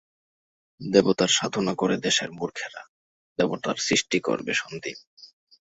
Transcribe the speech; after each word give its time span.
দেবতার 0.81 1.27
সাধনা 1.29 1.73
করে 1.75 1.95
দেশের 1.97 2.29
মূর্খেরা, 2.31 2.81
দেবতার 3.39 3.77
সৃষ্টি 3.77 4.17
করবে 4.19 4.51
সন্দীপ। 4.53 4.99